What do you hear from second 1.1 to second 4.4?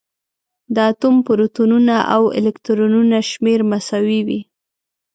پروتونونه او الکترونونه شمېر مساوي